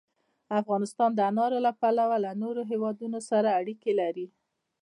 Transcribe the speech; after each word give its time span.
افغانستان 0.59 1.09
د 1.15 1.19
انارو 1.29 1.57
له 1.65 1.71
پلوه 1.81 2.17
له 2.25 2.31
نورو 2.41 2.61
هېوادونو 2.71 3.19
سره 3.29 3.49
اړیکې 3.59 3.91
لري. 4.01 4.27